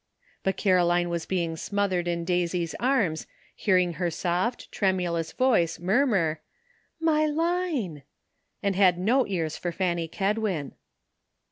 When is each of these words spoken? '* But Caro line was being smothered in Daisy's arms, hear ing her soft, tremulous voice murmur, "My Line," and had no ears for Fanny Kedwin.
'* 0.23 0.43
But 0.43 0.57
Caro 0.57 0.83
line 0.83 1.09
was 1.09 1.27
being 1.27 1.55
smothered 1.55 2.07
in 2.07 2.25
Daisy's 2.25 2.73
arms, 2.79 3.27
hear 3.55 3.77
ing 3.77 3.93
her 4.01 4.09
soft, 4.09 4.71
tremulous 4.71 5.31
voice 5.31 5.77
murmur, 5.77 6.41
"My 6.99 7.27
Line," 7.27 8.01
and 8.63 8.75
had 8.75 8.97
no 8.97 9.27
ears 9.27 9.57
for 9.57 9.71
Fanny 9.71 10.07
Kedwin. 10.07 10.71